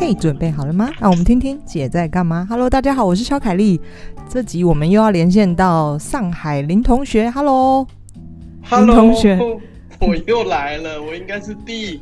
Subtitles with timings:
[0.00, 0.88] 嘿，准备好了吗？
[1.00, 2.46] 那我们听听姐在干嘛。
[2.48, 3.80] Hello，大家好，我是肖凯丽。
[4.28, 7.28] 这集我们又要连线到上海林同学。
[7.28, 7.84] Hello，
[8.70, 9.36] 林同学，
[9.98, 11.02] 我又来了。
[11.02, 12.00] 我应该是第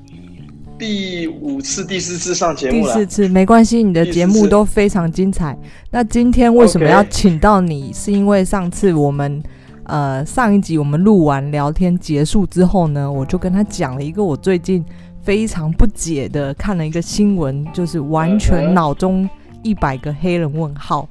[0.78, 2.92] 第五次、第四次上节目了。
[2.92, 5.56] 第四次没关系，你的节目都非常精彩。
[5.90, 8.04] 那今天为什么要请到你？Okay.
[8.04, 9.42] 是因为上次我们
[9.84, 14.84] 呃上一集我们录完聊天结束之后呢，我就跟他讲了一个我最近。
[15.26, 19.28] 非常不解的看了一个新闻，就是完全脑中
[19.64, 21.06] 一百个黑人问号。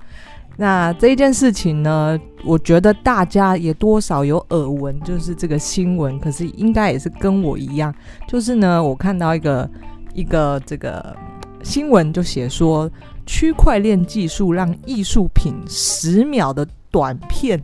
[0.55, 6.17] 那这件事情呢，我觉得大家也多少有耳闻，就是这个新闻。
[6.17, 7.93] 可是应该也是跟我一样，
[8.25, 9.69] 就是呢，我看到一个
[10.13, 11.13] 一个这个
[11.61, 12.89] 新闻，就写说
[13.25, 17.61] 区块链技术让艺术品十秒的短片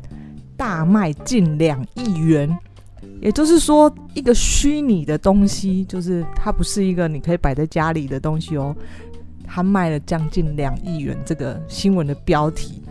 [0.58, 2.54] 大卖近两亿元。
[3.22, 8.76] 也就是说，一个虚拟的东西，就是它不是一个你可以摆在家里的东西哦。
[9.46, 12.82] 它卖了将近两亿元，这个新闻的标题。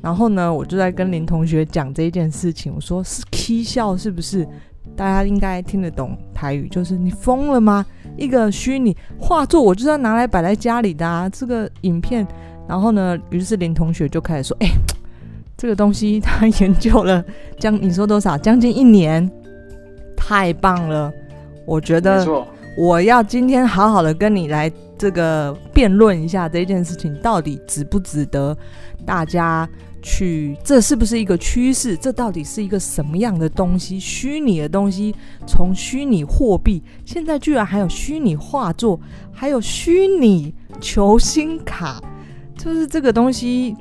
[0.00, 4.46] 然后呢，我就在跟林同学讲这件事情，我说是 K 笑是不是？
[4.94, 7.84] 大家应该听得懂台语，就是你疯了吗？
[8.16, 11.28] 一个虚拟画作，我就是要拿来摆在家里的啊。
[11.28, 12.26] 这个影片，
[12.68, 14.68] 然后呢，于是林同学就开始说：“哎，
[15.56, 17.24] 这个东西他研究了
[17.58, 18.38] 将你说多少？
[18.38, 19.28] 将近一年。”
[20.30, 21.12] 太棒了，
[21.66, 22.24] 我觉得
[22.78, 28.56] 我要今天好好的跟你来这个辩论一下这件事情到底值不值得
[29.04, 29.68] 大家
[30.00, 31.96] 去，这是不是一个趋势？
[31.96, 33.98] 这到底是一个什么样的东西？
[33.98, 35.12] 虚拟的东西，
[35.48, 39.00] 从虚拟货币，现在居然还有虚拟画作，
[39.32, 42.00] 还有虚拟球星卡，
[42.56, 43.74] 就是这个东西。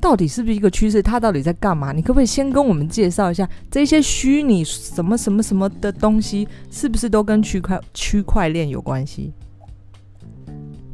[0.00, 1.02] 到底是不是一个趋势？
[1.02, 1.92] 它到底在干嘛？
[1.92, 9.30] 你可不可以先跟我们介绍一下这些虚拟什么什么什么的东西，是不是都跟区块区块链有关系？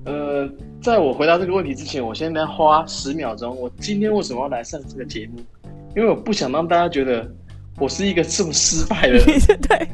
[0.04, 0.48] 呃，
[0.82, 3.56] 在我回答这个问题之前，我先来花十秒钟。
[3.56, 5.40] 我今天为什么要来上这个节目？
[5.94, 7.28] 因为我不想让大家觉得
[7.78, 9.24] 我是一个这么失败的人。
[9.68, 9.88] 对，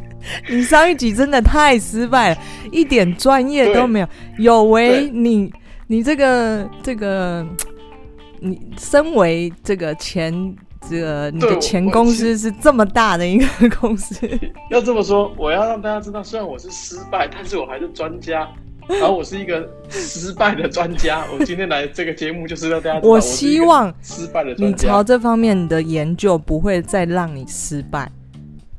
[0.51, 4.09] 你上一集真的太失败了，一点专业都没有。
[4.39, 5.53] 有为你，
[5.87, 7.47] 你这个这个。
[8.43, 10.33] 你身为这个前
[10.89, 13.47] 这个你的前公司是这么大的一个
[13.81, 14.17] 公司，
[14.71, 18.49] 要这么说，我要让大家知道，虽然我是失败，但是我还是专家。
[18.89, 21.25] 然后我是一个失败的专家。
[21.33, 28.11] 我今天来这个节目就是让大家我希望失败的你朝这方面的研究不会再让你失败。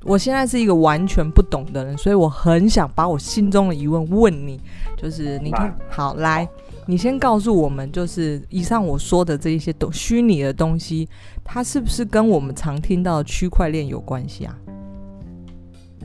[0.03, 4.59] 我现在是一个完全不懂的人，所以我很想把我心中的疑问问你，
[4.97, 6.45] 就是你看好来。
[6.85, 11.07] 你先告诉我们，就是以上我说的这一些东虚拟的东西，
[11.43, 14.57] 它是不是跟我们常听到的区块链有关系啊？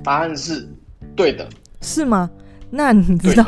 [0.03, 0.69] 答案是
[1.17, 1.49] 对的，
[1.81, 2.31] 是吗？
[2.71, 3.45] 那你知道，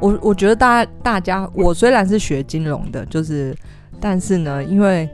[0.00, 3.56] 我我觉得大家大家，我虽然是学金融的，就是，
[4.00, 5.08] 但是呢，因为。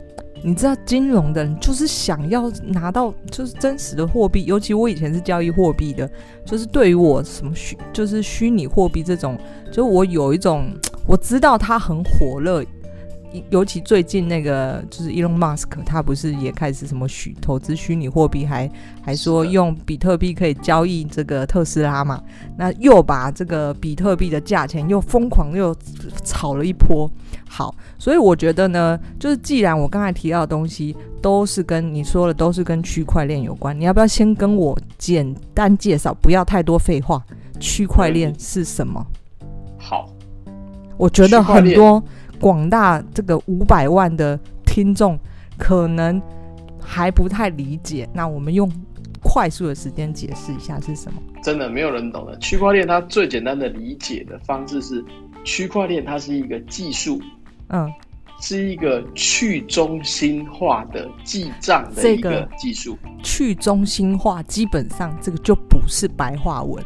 [0.46, 6.06] 你知道金融的人就是想要拿到就是真实的货币，尤其我以前是交易货币的，
[6.44, 9.38] 就是对于我什么虚就是虚拟货币这种，
[9.72, 10.66] 就我有一种
[11.06, 12.65] 我知道它很火热。
[13.50, 18.70] 尤其最近那个就是 Elon Musk，他不是也开始什么虚投资虚拟货币，还
[19.03, 22.22] 还说用比特币可以交易这个特斯拉嘛？
[22.56, 25.75] 那又把这个比特币的价钱又疯狂又
[26.22, 27.10] 炒了一波。
[27.48, 36.14] 好，所以我觉得呢，就是既然我刚才提到的东西都是跟你说的都是跟区块链有关，你要不要先跟我简单介绍？
[36.22, 37.20] 不要太多废话。
[37.59, 39.04] 区块链是什么？
[39.76, 40.09] 好，
[40.97, 42.03] 我觉得很多。
[42.41, 45.19] 广大这个五百万的听众
[45.56, 46.21] 可能
[46.78, 48.71] 还不太理解，那我们用
[49.22, 51.22] 快速的时间解释一下是什么？
[51.43, 52.37] 真的没有人懂的。
[52.38, 55.03] 区块链它最简单的理解的方式是，
[55.43, 57.19] 区块链它是一个技术，
[57.69, 57.91] 嗯，
[58.41, 62.99] 是一个去中心化的记账的一个技术。
[63.22, 66.84] 去中心化基本上这个就不是白话文。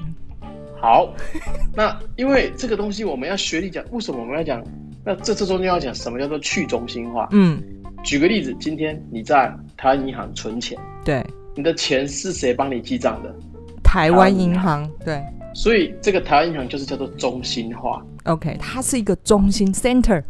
[0.80, 1.12] 好，
[1.74, 4.64] 那因为这个东西我们要学历讲，为什么我们要讲？
[5.04, 7.26] 那这这中间要讲什么叫做去中心化？
[7.30, 7.62] 嗯，
[8.04, 13.34] 举个例子，今天你在台湾银行存钱，对，你的钱是谁帮你记账的？
[13.82, 15.22] 台湾银行，对。
[15.54, 18.04] 所以这个台湾银行就是叫做中心化。
[18.24, 20.22] OK，它是一个中心 center，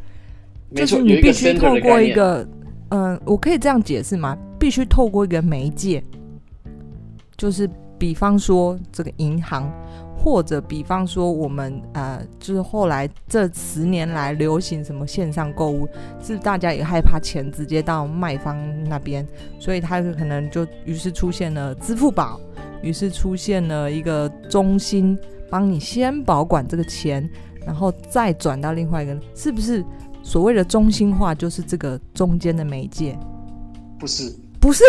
[0.70, 2.46] 没错，就是你必须透过一个，
[2.90, 4.38] 嗯、呃，我可以这样解释吗？
[4.58, 6.02] 必须透过一个媒介，
[7.36, 7.68] 就是
[7.98, 9.68] 比方说这个银行。
[10.18, 15.88] 或者比方说，我们呃，就是后来这十年来流行什么线上购物，
[16.20, 19.26] 是大家也害怕钱直接到卖方那边，
[19.60, 22.40] 所以他可能就于是出现了支付宝，
[22.82, 25.16] 于是出现了一个中心
[25.48, 27.26] 帮你先保管这个钱，
[27.64, 29.84] 然后再转到另外一个，是不是
[30.22, 33.16] 所谓的中心化就是这个中间的媒介？
[33.98, 34.84] 不是，不是，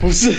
[0.00, 0.32] 不是。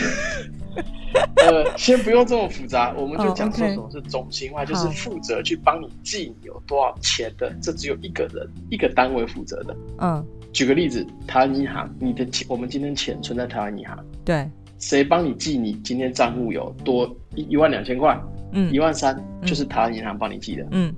[1.43, 4.69] 呃，先不用这么复杂，我们就讲说什么是中心化，oh.
[4.69, 9.75] 就是负责去帮你记你有多少钱的，这只有一个人一个单位负责的。
[9.97, 14.49] 嗯，举个例子，台湾银行，你的钱，我们今天钱存在台湾银行，对，
[14.79, 18.17] 谁帮你记你今天账户有多一一万两千块？
[18.53, 20.65] 嗯，一万三，就是台湾银行帮你记的。
[20.71, 20.93] 嗯，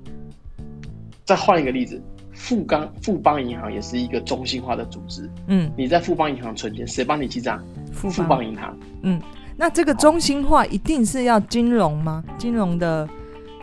[1.23, 2.01] 再换一个例子，
[2.33, 5.29] 富邦富邦银行也是一个中心化的组织。
[5.47, 7.63] 嗯，你在富邦银行存钱，谁帮你记账？
[7.91, 8.77] 富富邦银行。
[9.01, 9.21] 嗯。
[9.55, 12.23] 那这个中心化一定是要金融吗？
[12.37, 13.07] 金融的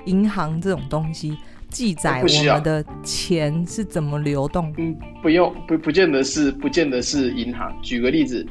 [0.06, 1.36] 银行这种东西
[1.68, 4.72] 记载我们的钱是怎么流动？
[4.78, 7.72] 嗯，不用，不不见得是，不见得是银行。
[7.82, 8.46] 举个例子，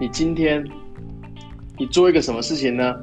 [0.00, 0.66] 你今天
[1.78, 2.94] 你做一个什么事情呢？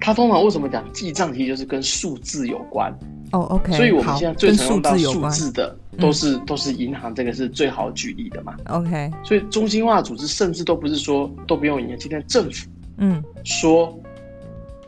[0.00, 1.32] 他通常为什么讲记账？
[1.32, 2.92] 其实就是跟数字有关。
[3.32, 3.72] 哦，OK。
[3.72, 8.56] 所以我们现在最常用到数字的都是都是银行，这个是最好举例的嘛。
[8.68, 9.10] OK。
[9.24, 12.68] 所以中心化组织甚至都不是说都不用银行，今天政府。
[13.00, 13.98] 嗯，说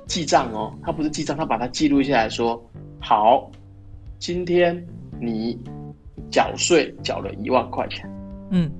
[0.06, 2.62] 记账哦，他不是记账，他把它记录下来说，
[3.00, 3.50] 好，
[4.18, 4.86] 今天
[5.18, 5.58] 你
[6.30, 8.06] 缴税缴了一万块钱，
[8.50, 8.70] 嗯，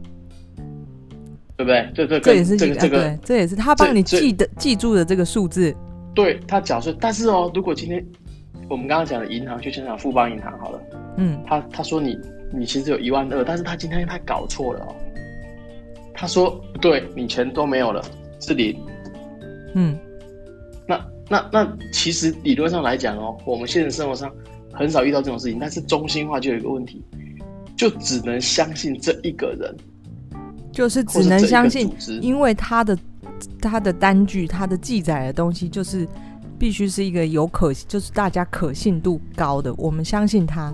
[1.56, 1.90] 对不对？
[1.94, 5.74] 这这这也是这个这个、啊，这也是他帮你记的记住的这个数字。
[6.14, 8.04] 对，他缴税，但是哦，如果今天
[8.68, 10.82] 我们刚刚讲的银行去想想富邦银行好了，
[11.16, 12.18] 嗯，他他说你
[12.52, 14.94] 你其实有一万二，但是他今天他搞错了哦，
[16.12, 18.04] 他说不对，你钱都没有了，
[18.38, 18.78] 是零。
[19.74, 19.98] 嗯，
[20.86, 24.30] 那那那其实理论上来讲哦，我们现实生活上
[24.72, 25.58] 很少遇到这种事情。
[25.58, 27.02] 但是中心化就有一个问题，
[27.76, 29.74] 就只能相信这一个人，
[30.72, 31.90] 就是只能相信，
[32.20, 32.98] 因为他的
[33.60, 36.06] 他的单据、他的记载的东西，就是
[36.58, 40.72] 必须是一个有可，就是大家可信度高的，我们相信他。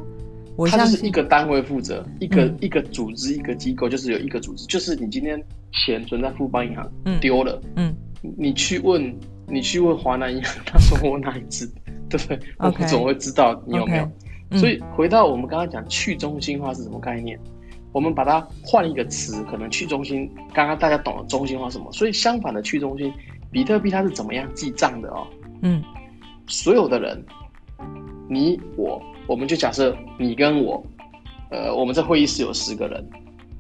[0.57, 5.41] 我相信他就是一个单位负责，一个、嗯、一个组织，一个机构，就是有一个组织，就是你今天
[5.71, 6.91] 钱存在富邦银行
[7.21, 7.95] 丢了，嗯。
[8.23, 9.17] 嗯你去问，
[9.47, 11.67] 你去问华南银行，他说我哪里知，
[12.11, 14.05] 对不对我总会知道你有没有。
[14.05, 14.11] Okay,
[14.51, 17.39] 嗯、所以回到我们刚刚讲去中心化是什么概念？
[17.93, 21.93] 我们把它换一个词，可能去中心，刚刚大家懂了中心化什么？
[21.93, 23.13] 所以相反的去中心，
[23.51, 25.27] 比特币它是怎么样记账的哦？
[25.63, 25.83] 嗯，
[26.47, 27.25] 所有的人，
[28.29, 30.85] 你我，我们就假设你跟我，
[31.51, 33.09] 呃，我们在会议室有十个人，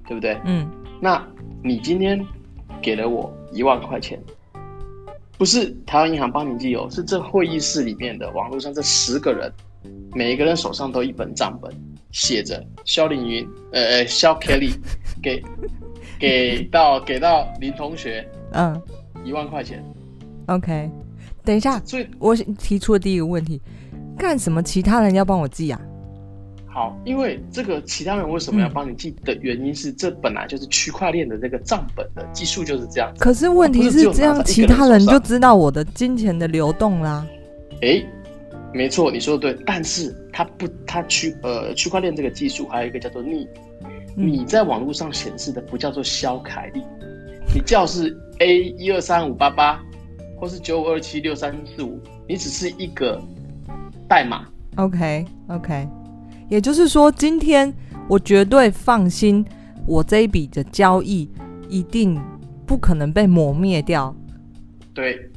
[0.06, 0.40] 对不对？
[0.44, 0.68] 嗯，
[1.00, 1.24] 那
[1.62, 2.24] 你今天
[2.82, 4.18] 给了我一万块钱。
[5.38, 9.50] 不是台湾银行帮你记哦，是这会议室里面的网络上这十个人，
[10.12, 11.72] 每一个人手上都一本账本，
[12.10, 14.74] 写着肖凌云，呃呃，肖 Kelly
[15.22, 15.40] 给
[16.18, 18.82] 给到给到林同学，嗯，
[19.24, 19.80] 一万块钱。
[20.46, 20.90] OK，
[21.44, 23.62] 等一下，所以我提出的第一个问题，
[24.18, 24.60] 干什么？
[24.60, 25.80] 其他人要帮我记啊？
[26.78, 33.12] 好，因为这个其他人为什么要帮你记的原因是，这本来就是区块链的这个账本的技术就是这样。
[33.18, 37.26] 可是问题是，这样其他人就知道我的金钱的流动啦。
[37.82, 38.00] 哎，
[38.72, 39.64] 没错，你说的对。
[39.66, 43.44] 但是它不，它区呃区块链这个技术还有一个叫做匿，
[44.14, 46.80] 你在网络上显示的不叫做肖凯丽，
[47.52, 49.80] 你叫是 A 一二三五八八，
[50.36, 53.20] 或是九五二七六三四五，你只是一个
[54.08, 54.46] 代码。
[54.76, 55.88] OK OK。
[56.48, 57.72] 也就是说，今天
[58.08, 59.44] 我绝对放心，
[59.86, 61.30] 我这一笔的交易
[61.68, 62.20] 一定
[62.66, 64.14] 不可能被抹灭掉。
[64.94, 65.30] 对，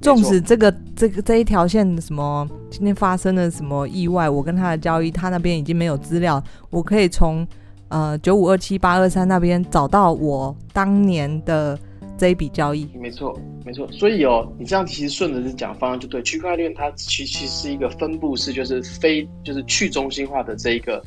[0.00, 7.46] 纵使这个这个这一条线什么今天发生了什么意外，我跟他的交易，他那边已经没有资料，我可以从
[7.88, 11.78] 呃九五二七八二三那边找到我当年的。
[12.18, 13.86] 这一笔交易，没错，没错。
[13.92, 16.20] 所以哦，你这样其实顺着是讲方向就对。
[16.22, 21.00] 区块链它其其实是一个分布式，就是非就是去中心化的这一个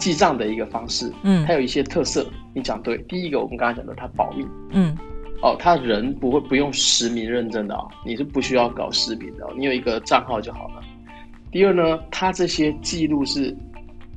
[0.00, 1.12] 记账的一个方式。
[1.22, 2.98] 嗯，它有一些特色，你讲对。
[3.08, 4.44] 第一个，我们刚才讲的，它保密。
[4.72, 4.96] 嗯，
[5.42, 10.82] 哦，他人不会不用实名认证的哦，你是不需要搞实名的哦，你有一个账号就好了。
[11.52, 13.56] 第二呢，它这些记录是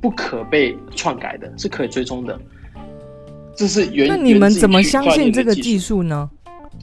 [0.00, 2.38] 不可被篡改的，是可以追踪的。
[3.60, 6.30] 这是原那你们怎么相信这个技术呢？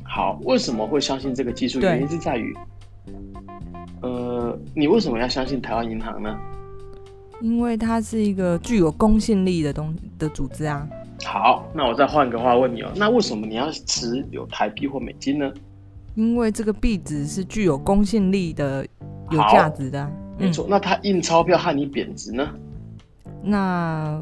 [0.03, 1.79] 好，为什么会相信这个技术？
[1.79, 2.55] 原因是在于，
[4.01, 6.37] 呃，你为什么要相信台湾银行呢？
[7.41, 10.87] 因为它是一个具有公信力的东的组织啊。
[11.25, 15.51] 好，那我再换个话问你哦，那为什么你要持有台币或美金呢？
[16.13, 18.85] 因为这个币值是具有公信力的、
[19.31, 20.11] 有价值的、啊。
[20.37, 22.47] 没错，嗯、那它印钞票和你贬值呢？
[23.41, 24.21] 那。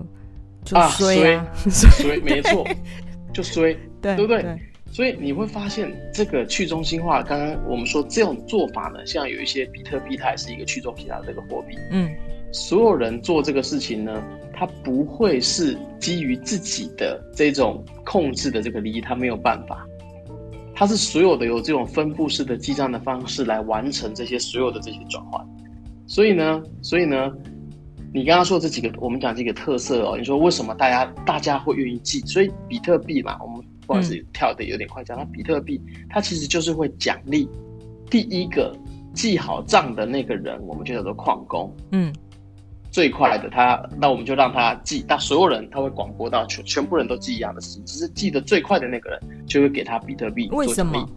[0.65, 2.67] 就衰啊，衰、啊， 衰，没错，
[3.31, 4.41] 就衰，对，对不对？
[4.41, 4.59] 对，
[4.91, 12.09] 所以你会发现，这个去中心化，刚刚我们说这种做法呢，像有一些比特币，它也是一个去中心化的这个货币，嗯，
[12.51, 19.85] 所有人做这个事情呢，他不会是基于自己的这种控制的这个利益，他没有办法。
[20.77, 25.41] 他是所有的有这种分布式的记账的方式来完成这些所有的这些转换。
[26.05, 27.31] 所以呢，所以呢，
[28.15, 32.21] 你刚刚说这几个，我们讲这个特色哦，你说为什么大家大家会愿意记？
[32.21, 37.45] 所以比特币嘛，我们不好意思跳的有点快讲，那、嗯、比特币它其实就是会奖励
[38.09, 38.73] 第一个
[39.13, 41.69] 记好账的那个人，我们就叫做矿工。
[41.91, 42.13] 嗯。
[42.89, 50.69] 最快的他，那我们就让他记，但所有人他会广播到全全部人都记一样的事情，只是记得最快的那个人就会给他比特币做奖励。
[50.69, 51.09] 为什么？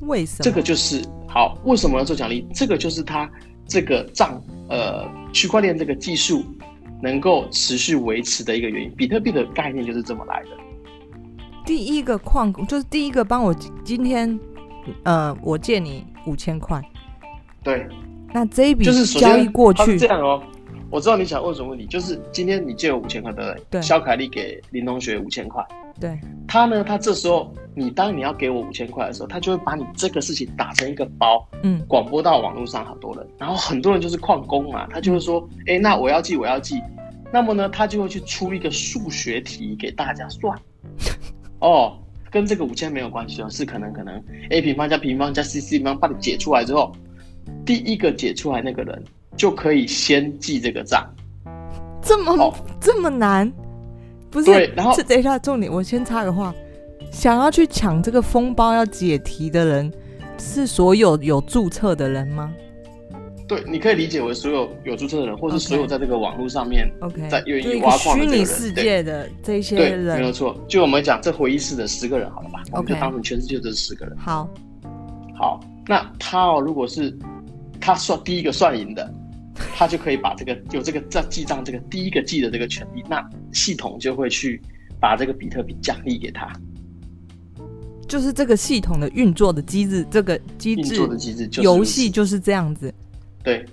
[0.00, 0.38] 为什么？
[0.42, 2.44] 这个就是好，为什么要做奖励？
[2.52, 3.30] 这个就是他
[3.70, 6.44] 这个账呃区块链这个技术
[7.00, 8.90] 能够持续维持的一个原因。
[8.96, 10.48] 比特币的概念就是这么来的。
[11.64, 14.38] 第一个矿工就是第一个帮我今天
[15.04, 16.82] 呃我借你五千块，
[17.62, 17.86] 对，
[18.34, 20.42] 那这一笔就是交易过去这样哦。
[20.90, 23.62] 我知道你想问什么问题，就是今天你借我五千块，对不对？
[23.70, 23.82] 对。
[23.82, 25.64] 肖凯丽给林同学五千块，
[26.00, 26.18] 对。
[26.48, 36.80] 他呢，他这时候你当你要给我五千块的时候，他就会把你这个事情打成一个包，嗯，广播到网络上好多人，然后很多人就是旷工嘛，他就会说，哎、嗯，那我要记，我要记。
[37.32, 40.56] 那么呢，他就会去出一个数学题给大家算。
[41.60, 41.96] 哦，
[42.30, 46.92] 跟这个五千没有关系哦，是可能可能 a 平方加平方加 c c 平方把你解出来之后，
[47.64, 49.02] 第一个解出来那个人。
[49.36, 51.08] 就可以先记这个账，
[52.02, 53.50] 这么、哦、这么难？
[54.30, 56.54] 不是，对，然后是等一下重点，我先插个话，
[57.10, 59.92] 想要去抢这个封包要解题的人，
[60.38, 62.52] 是所有有注册的人吗？
[63.46, 70.56] 对，你可以理解为所有有注册的人，或是所有在这个网络上面，OK，在愿意挖矿的这个，虚拟世界的这些人，对，没有错。
[70.68, 72.76] 就我们讲这回忆室的十个人，好了吧？Okay.
[72.76, 74.16] 我们就当成全世界这十个人。
[74.16, 74.48] 好，
[75.36, 77.16] 好，那他哦，如果是
[77.80, 79.14] 他算第一个算赢的。
[79.76, 84.58] 他就可以把这个有这个在记账这个第一个记的这个权利，那系统就会去
[84.98, 86.50] 把这个比特币奖励给他。
[88.10, 92.92] 就是这个系统的运作的机制，这个机制运作的机制，游戏就是这样子。
[93.44, 93.64] 对。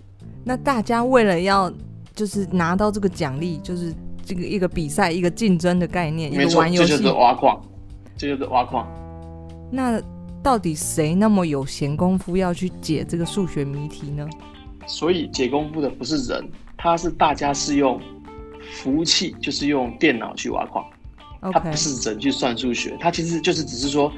[0.44, 1.74] 那大家为了要
[2.15, 3.91] 就是拿到这个奖励，就是
[4.24, 7.60] 这个一个比赛、一个竞争的概念，一个玩游戏，这就是挖矿，
[8.15, 8.88] 这就是挖矿。
[9.72, 10.00] 那
[10.44, 14.25] 到底谁那么有闲工夫要去解这个数学谜题呢？
[14.86, 18.00] 所以解功夫的不是人，他是大家是用
[18.75, 20.86] 服务器，就是用电脑去挖矿
[21.41, 21.51] ，okay.
[21.51, 24.10] 他不是人去算数学，他其实就是只是说，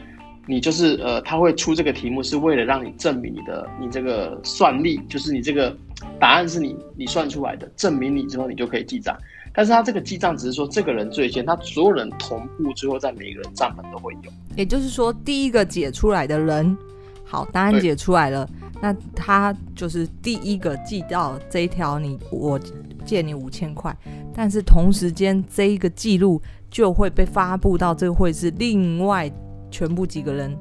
[0.46, 5.76] 你就是呃，他会出这个题目是为了让你证明你的你这个算力，就是你这个
[6.20, 9.16] 答案是你你算出来的，证明你之后你就可以记账。
[9.54, 14.32] 但是他这个记账只是说这个人最先，他所有人同步最后在每个人账本都会有。
[14.56, 16.78] 也就是说，第一个解出来的人，
[17.26, 18.48] 好，答案解出来了。
[18.82, 22.60] 那他就是第一个记到这一条，你我
[23.06, 23.94] 借你五千块，
[24.34, 29.30] 但是同时间这一个记录就会被发布到这个会是另外
[29.70, 30.58] 全部几个人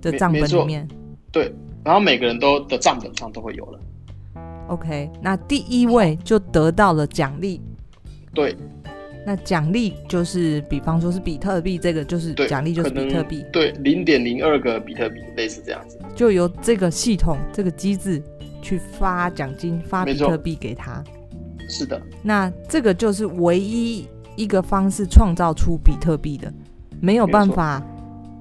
[0.00, 0.86] 的账本里面。
[1.32, 1.52] 对，
[1.84, 3.80] 然后每个人都的账本上都会有了。
[4.68, 7.60] OK，那第一位就得到了奖励。
[8.32, 8.56] 对。
[9.28, 18.22] 那奖励就是，比方说是比特币，这个就是奖励就是比特币，对，零点零二个比特币，类似这样子，就由这个系统这个机制
[18.62, 21.02] 去发奖金，发比特币给他。
[21.68, 26.54] 是的，那这个就是唯一一个方式创造出比特币的，
[27.00, 27.84] 没有办法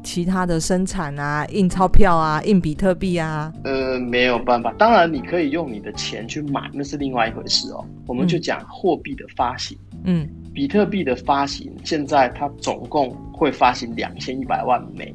[0.06, 3.52] 其他的生产啊，印钞票啊，印比特币啊。
[3.64, 4.72] 呃，没有办法。
[4.78, 7.84] 当然你可以用你的钱去买，那是另外一回事哦。
[8.06, 10.30] 我们就讲货币的发行，嗯。
[10.54, 15.14] 比特币的发行，现在它总共会发行两千一百万枚，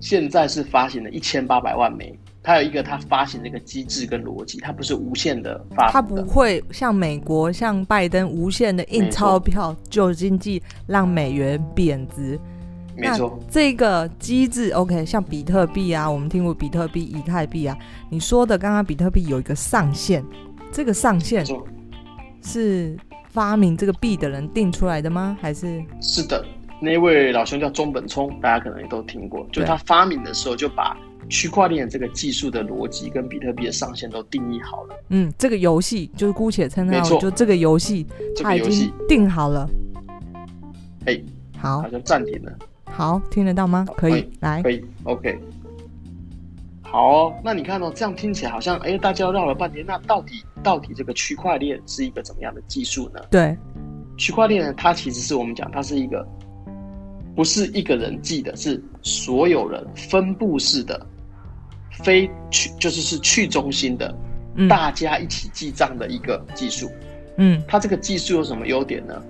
[0.00, 2.12] 现在是发行了一千八百万枚。
[2.42, 12.38] 它有一个它发行的一个机制跟逻辑，它不是无限的发它不会像美国像拜登无限的印钞票救经济，让美元贬值。
[12.96, 17.76] 没错，这个机制 OK，像比特币啊，我们听过比特币、以太币啊，
[18.10, 20.24] 你说的刚刚比特币有一个上限，
[20.72, 21.44] 这个上限
[22.42, 22.96] 是。
[23.28, 25.36] 发明这个币的人定出来的吗？
[25.42, 26.42] 还是是的，
[26.80, 29.46] 那位老兄叫中本聪，大家可能也都听过。
[29.52, 30.96] 就他发明的时候，就把
[31.28, 34.94] 区块链这个技术的逻辑跟比特币的上限都定义好了。
[35.10, 38.06] 嗯，这个游戏就是姑且称它，就这个游戏，
[38.42, 39.68] 它已经定好了。
[41.04, 41.24] 哎、欸，
[41.58, 42.50] 好，好像暂停了。
[42.86, 43.86] 好，听得到吗？
[43.96, 45.38] 可以，来，可以，OK。
[46.82, 53.20] 好、哦，那你看哦，这样听起来好像，哎，大家绕了半天，那到底到底这个区块链是一个怎么样的技术呢？
[53.30, 53.56] 对，
[54.16, 56.26] 区块链呢，它其实是我们讲，它是一个
[57.34, 61.06] 不是一个人记的，是所有人分布式的，
[62.02, 64.14] 非去就是是去中心的，
[64.68, 66.90] 大家一起记账的一个技术。
[67.36, 69.22] 嗯，它这个技术有什么优点呢？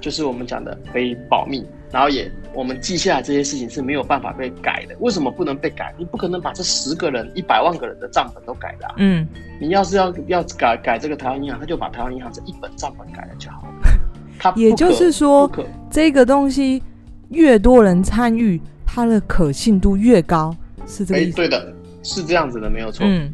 [0.00, 4.96] 就是我们讲的可以保密，然后也我们记下来这些事情是没有办法被改的。
[5.00, 5.94] 为什么不能被改？
[5.96, 8.94] 你不可能把这十个人、一百万个人的账本都改了。
[8.98, 9.26] 嗯，
[9.60, 13.68] 你要是要要改改这个台湾银行，他就把台湾银行这一本账本改了就好了。
[14.38, 15.50] 它也就是说，
[15.90, 16.82] 这个东西
[17.30, 20.54] 越多人参与，它的可信度越高，
[20.86, 21.30] 是这个意思？
[21.30, 23.04] 欸、对的，是这样子的，没有错。
[23.04, 23.32] 嗯，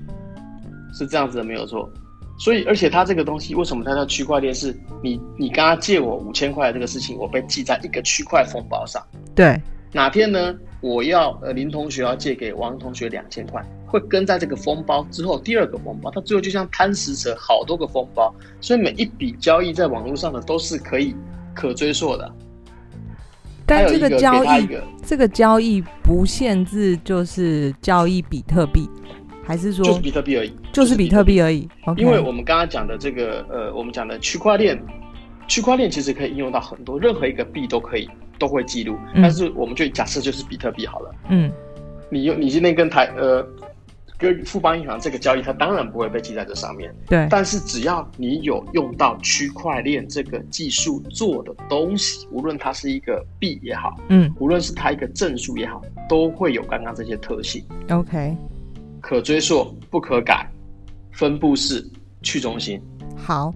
[0.95, 1.91] 是这样子的，没有错。
[2.37, 4.53] 所以，而且它这个东西为什么它叫区块链？
[4.55, 9.01] 是你你刚刚借我五千块这个事情，我被记在一个区块封包上。
[9.35, 9.61] 对，
[9.93, 10.55] 哪天呢？
[10.81, 21.15] 我要呃林同学要借给王同学两千块，会跟在这个封包之后第二个封包，它最后就像贪食蛇，好多个封包，所以每一笔交易在网络上的都是可以
[21.55, 22.31] 可追溯的。
[23.65, 24.69] 但这个交易，
[25.07, 28.87] 这个交易不限制，就是交易比特币。
[29.47, 31.69] 还是说就是比特币而已，就是比特币而已。
[31.97, 34.81] 因为我们刚刚讲的这个呃，我们讲的区块链，
[35.47, 38.09] 区块链其实可以应用到很多，任何一个币都可以
[38.39, 38.97] 都会记录。
[39.17, 41.15] 但是我们就假设就是比特币好了。
[41.29, 41.53] 嗯，
[42.11, 43.47] 你用你今天跟台呃
[44.17, 46.95] 跟富邦银行这个交易，它当然不会被记在这上面。
[47.07, 47.27] 对。
[47.31, 57.63] 但是只要你有用到区块链这个技术做的东西，无论它是一个币也好，嗯，无论是它一个证书也好，都会有刚刚这些特性。
[57.91, 58.35] OK。
[59.07, 60.51] 可追溯、不可改、
[61.13, 61.87] 分布式、
[62.23, 62.81] 去中心。
[63.15, 63.53] 好，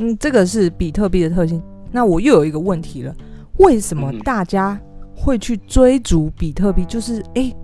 [0.00, 1.62] 嗯，这个是比特币的特性。
[1.92, 3.14] 那我又有一个问题了：
[3.58, 4.76] 为什么大家
[5.14, 6.84] 会去追逐比特币？
[6.84, 7.54] 就是哎，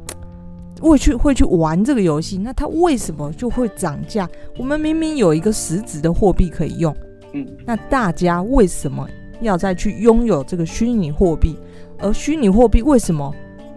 [0.80, 2.38] 会去会去玩这个游戏？
[2.38, 4.28] 那它为什么就会涨价？
[4.56, 6.96] 我们明明有一个实质的货币可以用，
[7.32, 9.08] 嗯，那大家为什么
[9.40, 11.56] 要再去拥有这个虚拟货币？
[11.98, 13.34] 而虚拟货币为什么？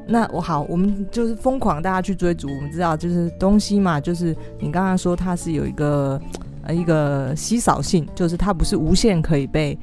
[0.08, 2.48] 那我好，我们就是疯狂大家去追逐。
[2.48, 6.20] 我们知道，就是东西嘛，就是你刚刚说它是有一个
[6.64, 9.78] 呃一个稀少性，就是它不是无限可以被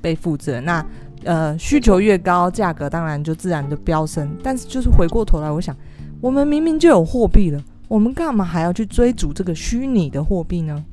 [0.00, 0.60] 被复制。
[0.62, 0.84] 那
[1.24, 4.34] 呃需求越高，价格当然就自然的飙升。
[4.42, 5.76] 但是就是回过头来，我想，
[6.20, 10.84] 我们明明就有货币了，我们干嘛还要去追逐这个虚拟的货币呢？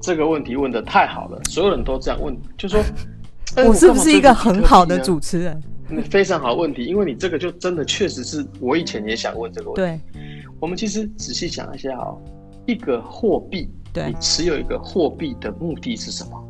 [0.00, 2.80] 这个问题问的太好了，所有人都这样问，就说
[3.66, 5.60] 我是不是一个很好的主持人？
[6.10, 10.02] 非常好问题，因为你这个就真的确实是我以前也想问这个问题。
[10.12, 10.22] 对，
[10.60, 12.20] 我们其实仔细想一下哦，
[12.66, 16.48] 一个货币，对，你持有一个货币的目的是什么？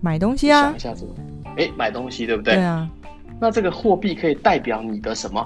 [0.00, 0.64] 买东西啊。
[0.64, 1.12] 想一下这个，
[1.56, 2.54] 哎，买东西对不对？
[2.54, 2.88] 对啊。
[3.40, 5.44] 那这个货币可以代表你的什么？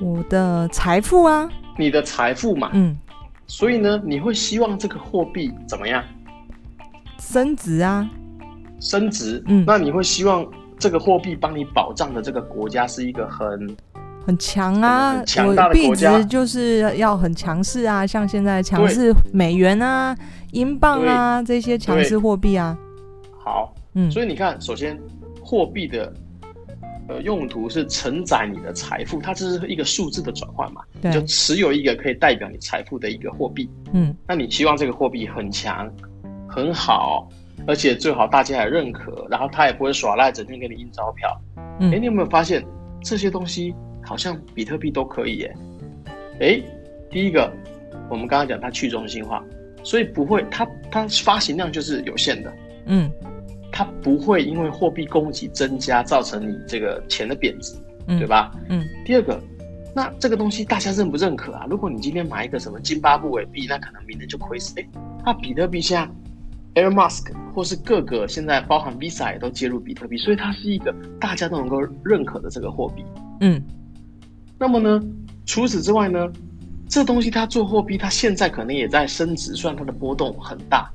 [0.00, 1.50] 我的财富啊。
[1.78, 2.70] 你的财富嘛。
[2.74, 2.96] 嗯。
[3.46, 6.04] 所以呢，你会希望这个货币怎么样？
[7.18, 8.08] 升值啊。
[8.78, 9.42] 升值。
[9.46, 9.64] 嗯。
[9.66, 10.46] 那你会希望？
[10.78, 13.76] 这个货币帮你保障的这个国家是一个很
[14.26, 20.16] 很强啊，很强大的国家，币值就是要很强势啊，像现在强势美元啊、
[20.52, 22.76] 英镑啊这些强势货币啊。
[23.38, 25.00] 好，嗯，所以你看，首先
[25.40, 26.12] 货币的
[27.08, 35.90] 呃用途是承载你的财富，它这是一个数字的转换嘛，对，就持有一个可以代表你财富的一个货币，嗯，那你希望这个货币很强
[36.48, 37.28] 很好。
[37.66, 41.40] 而且最好大家也认可，然后他也不会耍赖，整天给你印钞票。
[41.80, 42.64] 嗯，哎，你有没有发现
[43.02, 45.56] 这些东西好像比特币都可以耶？
[46.40, 46.60] 哎，
[47.10, 47.52] 第一个，
[48.08, 49.42] 我们刚刚讲它去中心化，
[49.82, 52.52] 所以不会，它它发行量就是有限的。
[52.86, 53.10] 嗯，
[53.72, 57.74] 它不会因为货币供给增加造成你这个钱的贬值，
[58.06, 58.52] 嗯，对吧？
[58.68, 58.84] 嗯。
[59.04, 59.42] 第二个，
[59.94, 61.66] 那这个东西大家认不认可啊？
[61.68, 64.78] 如果你今天买一个什么津巴布韦币，那可能明天就亏死。
[64.78, 64.86] 哎，
[65.24, 66.08] 那比特币现在。
[66.76, 73.02] Air Mask 或是各个现在包含 Visa 也都接入比特币，所以它是一个大家都能够认可的这个货币。
[73.40, 73.62] 嗯，
[74.58, 75.02] 那么呢，
[75.46, 76.30] 除此之外呢，
[76.86, 80.90] 这东西它做货币，它现在可能也在升值，虽然它的波动很大，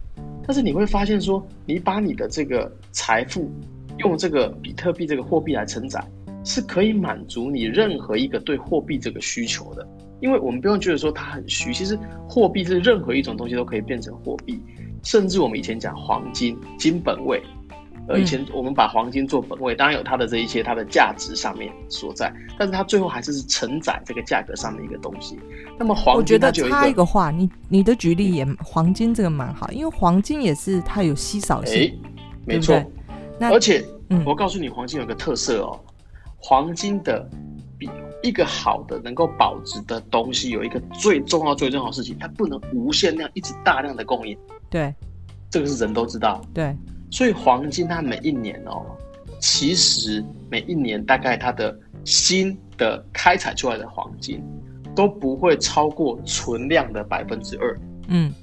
[0.46, 3.52] 但是你会发现说，你把你的这个财富
[3.98, 6.04] 用这个比特币这个货币来承载，
[6.46, 9.88] 是可以满足你任何一个对货币这个需求的。
[10.20, 11.98] 因为我们不用觉得说它很虚，其实
[12.30, 14.62] 货币是任何一种东西都可以变成货币。
[15.04, 17.42] 甚至我们以前讲黄金金本位，
[18.08, 25.40] 呃，以前我们把黄金做本位，当然有它的这一些它的价值上面所在，但是它最后还是是承载这个价格上的一个东西。
[25.80, 32.00] 那么黄金，我觉得插一个话，你你的举例也黄金这个蛮好，因为黄金也是它有稀少性，欸、
[32.46, 32.84] 没错。
[33.40, 35.80] 那而且、嗯、我告诉你，黄金有个特色哦，
[36.38, 37.28] 黄金的
[37.80, 37.90] 比
[38.22, 44.38] 一个好的能够保值的东西有一个最重要最重要的事情，它不能无限量一直大量的供应。
[44.72, 44.96] 对，
[45.50, 46.42] 这个是人都知道。
[46.54, 46.76] 对，
[47.12, 48.86] 所以黄金它每一年哦，
[49.40, 54.42] 其实每一年大概它的新的开采出来的黄金
[54.96, 57.80] 都不会超过存量的百分之二。
[58.08, 58.34] 嗯，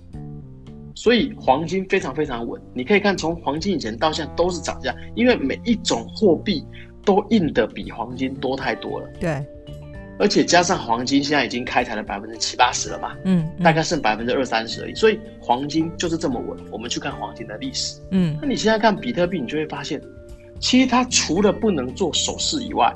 [0.94, 2.60] 所以黄金非常非常稳。
[2.74, 6.62] 你可以看从黄金以前到现在都是涨价，因为每一种货币
[7.04, 9.08] 都印的比黄金多太多了。
[9.18, 9.44] 对。
[10.18, 13.16] 而且加上黄金现在已经开采了百分之七八十了吧？
[13.24, 14.94] 嗯，大概剩百分之二三十而已。
[14.94, 16.58] 所以黄金就是这么稳。
[16.70, 20.00] 我们去看黄金的历史，嗯，那你现在看比特币，你就会发现，
[20.58, 22.92] 其实它除了不能做首饰以外，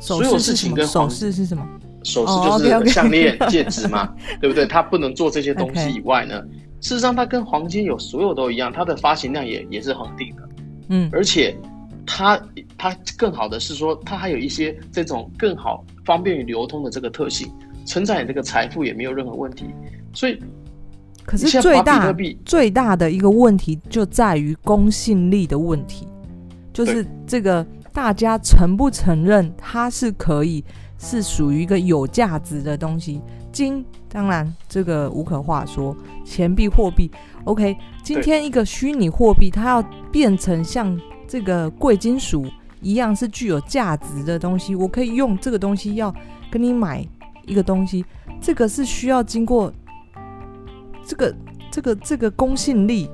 [0.00, 1.64] 所有事情跟首饰是什么？
[2.02, 4.66] 首饰就是项链、戒指嘛， 对不对？
[4.66, 6.42] 它不能做这些东西以外呢，
[6.80, 10.42] 事实上它跟黄金有所有都一样，它的发行量也也是恒定的，
[10.88, 11.56] 嗯，而且。
[12.12, 12.40] 它
[12.76, 17.48] 它更好的是说，它还有一些这种更好方便于流通的这个特性，
[17.86, 19.66] 承载你这个财富也没有任何问题。
[20.12, 20.36] 所以，
[21.24, 22.12] 可是最大
[22.44, 26.08] 最大的一个问题就在于公信力的问题，
[26.72, 30.64] 就是这个大家承不承认它是可以
[30.98, 33.20] 是属于一个有价值的东西。
[33.52, 37.08] 金当然这个无可话说，钱币货币
[37.44, 40.98] OK，今天一个虚拟货币它要变成像。
[41.32, 42.44] 这个贵金属
[42.80, 46.14] 一样是具有价值的东西，我可以用这个东西要
[46.50, 47.06] 跟你买
[47.46, 48.04] 一个东西，
[48.40, 49.72] 这个是需要经过
[51.06, 51.34] 这个
[51.70, 53.10] 这个这个公信力，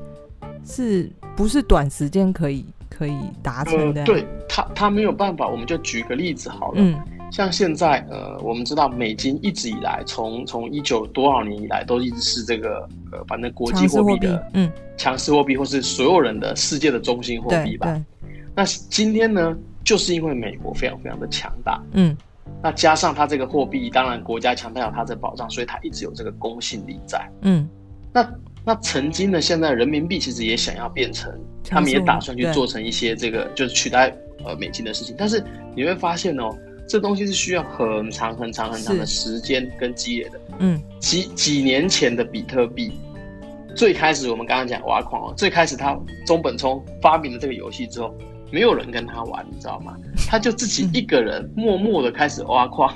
[0.64, 4.00] 是不是短时间可以可以达成的？
[4.02, 5.48] 呃、对他，他没有办法。
[5.48, 6.98] 我们就举个例子好了，嗯，
[7.31, 18.02] 像现在呃，我们知道美金一直以来从从一九多少年以来都一直是这个呃，反正国际货币的嗯强势货币，或是所有人的世界的中心货币吧。
[18.57, 22.16] 那今天呢，就是因为美国非常非常的强大，嗯，
[22.62, 27.69] 那加上它这个货币，当然国家强大有它的保障，所以它一直有这个公信力在，嗯，
[28.14, 28.27] 那
[28.64, 31.31] 那曾经呢，现在人民币其实也想要变成，
[31.69, 34.11] 他们也打算去做成一些这个就是取代
[34.42, 36.57] 呃美金的事情，但是你会发现哦，
[36.88, 42.90] 这东西是需要很长很长很长的时间跟积累的，嗯，几几年前的比特币，
[43.75, 45.95] 最开始我们刚刚讲挖矿哦，最开始他
[46.27, 48.14] 中本聪发明了这个游戏之后。
[48.50, 49.96] 没有人跟他玩，你知道吗？
[50.28, 52.92] 他就自己一个人默默的开始挖矿，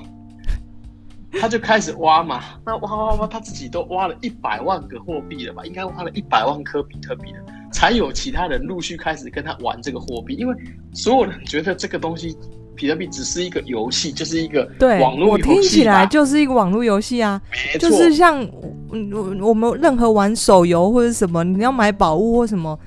[1.40, 2.42] 他就开始挖嘛。
[2.64, 5.64] 那挖挖挖，他自己都挖了一百万个货币了吧？
[5.64, 7.38] 应该挖了一百万颗比特币了，
[7.72, 10.34] 才有其他人陆续开始跟他玩这个货币。
[10.34, 10.56] 因为
[10.92, 12.36] 所有人觉得这个东西，
[12.74, 15.48] 比特币只是一个游戏，就是一个对网络游戏。
[15.50, 17.40] 我听起来就是一个网络游戏啊，
[17.78, 18.40] 就是像
[19.12, 22.78] 我我们任何玩手游或者什么，你要买宝物或什么。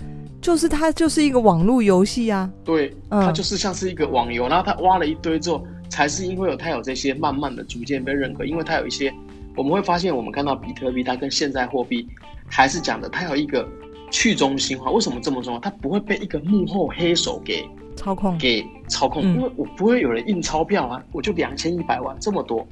[0.43, 9.11] 就是它就是一个网络游戏啊，对，它就是像是一个网游，嗯、然后它挖了一堆之后，才是因为有它有这些，慢慢的逐渐被认可，因为它有一些，
[9.55, 12.05] 我们会发现，我们看到比特币，它跟现在货币
[12.45, 13.65] 还是讲的，它有一个
[14.11, 14.91] 去中心化。
[14.91, 15.59] 为什么这么重要？
[15.61, 22.67] 它不会被一个幕后黑手给操控，给操控，嗯、因为我不会有人印钞票啊，我就两千一百万这么多，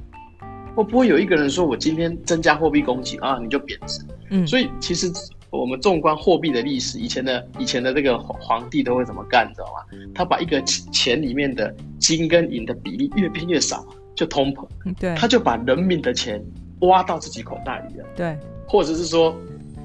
[0.74, 5.10] 我不会有一个人说我今天增加货币供给啊，你就贬值，嗯，所以其实。
[5.52, 9.84] 我们纵观货币的历史，以前的以前的这个皇帝都会怎么干，你知道吗？
[10.14, 13.84] 他把一个钱里面的金跟银的比例越变越少，
[14.14, 14.66] 就通膨。
[14.98, 16.42] 对，他就把人民的钱
[16.80, 18.06] 挖到自己口袋里了。
[18.16, 18.34] 对，
[18.66, 19.36] 或者是说，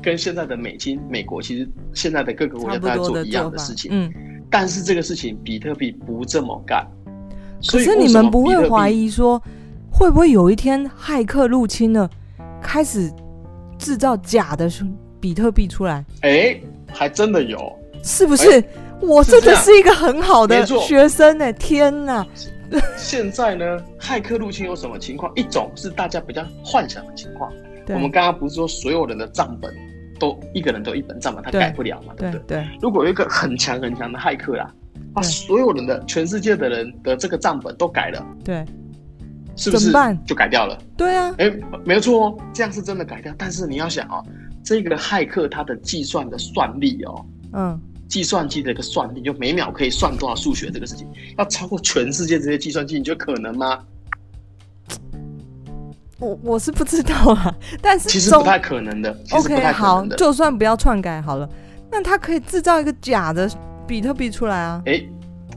[0.02, 3.92] 跟现在的美金，美国其实现在的各个国家都在做一样的事情。
[3.94, 4.10] 嗯，
[4.50, 6.88] 但是这个事情比特币不这么干。
[7.70, 9.42] 可是你们不会怀疑说，
[9.92, 12.10] 会不会有一天骇客入侵了，
[12.62, 13.12] 开始
[13.78, 14.70] 制造假的？
[15.28, 17.60] 比特币出来，哎、欸，还真的有，
[18.02, 18.50] 是不是？
[18.50, 18.70] 欸、
[19.02, 21.52] 我真的是一个很好的学生呢、欸。
[21.52, 22.26] 天哪！
[22.96, 25.30] 现在呢，骇客入侵有什么情况？
[25.36, 27.52] 一种是大家比较幻想的情况。
[27.90, 29.70] 我们刚刚不是说所有人的账本
[30.18, 32.14] 都一个人都一本账本，他改不了嘛？
[32.16, 32.58] 对，对不对？
[32.60, 32.68] 对。
[32.82, 34.74] 如果有一个很强很强的骇客啦，
[35.14, 38.64] 把所有人的全世界的人的这个账本都改了，对，
[39.58, 39.92] 是不是？
[40.26, 40.78] 就改掉了？
[40.96, 41.36] 对啊。
[41.38, 43.34] 哎、欸，没有错哦，这样是真的改掉。
[43.38, 44.24] 但是你要想哦。
[44.68, 53.82] 这个骇客他的计算的算力哦，嗯，计算机的一个算力，就每秒可以算多少数学这个事情，要超过全世界这些计算机，你觉得可能吗？
[56.20, 59.18] 我我是不知道啊， 但是其实不太可能的。
[59.24, 60.16] 其实不太可能的。
[60.16, 61.50] OK，好，就算不要篡改好了，
[61.90, 63.50] 那他可以制造一个假的
[63.88, 64.82] 比特币出来啊？
[64.86, 65.02] 哎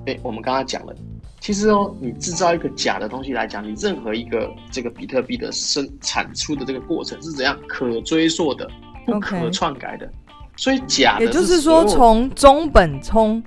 [0.07, 0.95] 哎，我们刚刚讲了，
[1.41, 8.71] 其实哦，你制造一个假的东西来讲，你任何一个这个比特币的生产出的这个过程是怎样可追溯的？
[9.07, 10.09] 不可篡改的，
[10.57, 13.43] 所以假的，也就是说，从中本聪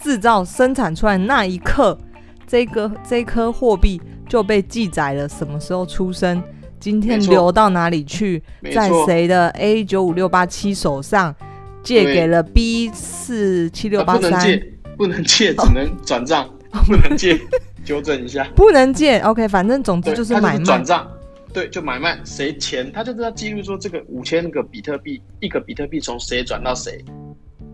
[0.00, 1.98] 制造生产出来那一刻，
[2.46, 6.42] 这个这颗货币就被记载了什么时候出生，
[6.80, 11.34] 今天流到哪里去，在谁的 A 九五六八七手上
[11.82, 16.48] 借给了 B 四七六八三，不能借，不能借，只能转账，
[16.86, 17.40] 不能借，
[17.84, 19.18] 纠正一下，不能借。
[19.20, 20.64] OK，反正总之就是买卖。
[20.64, 21.06] 转账。
[21.52, 27.04] 对，就买卖谁钱，他就知道记录说这个五千个比特币，一个比特币从谁转到谁，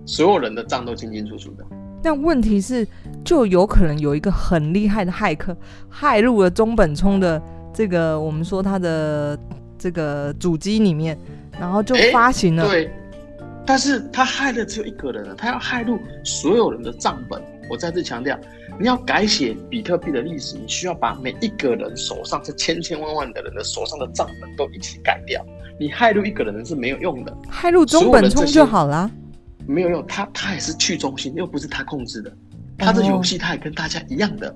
[0.05, 1.65] 所有人的账都清清楚楚的。
[2.03, 2.87] 那问题是，
[3.25, 5.57] 就有可能有一个很厉害的骇客，
[5.93, 7.41] 骇入了中本聪的
[7.73, 9.39] 这个我们说他的
[9.79, 11.19] 这个主机里面，
[11.59, 12.69] 然后就发行了。
[12.69, 12.91] 对，
[13.67, 17.41] 但是他害的只有一个人了，他要害入所有人的账本。
[17.71, 18.35] 我再次强调，
[18.81, 25.45] 你要改写比特币的历史，你需要把每一个人手上这千千万万的人的手上的账本都一起改掉。
[25.81, 29.11] 你害入一个人是没有用的，害入中本聪就好了。
[29.67, 32.33] 没有用，他他也是去中心，又不是他控制的。
[32.79, 34.55] 他的游戏他也跟大家一样的。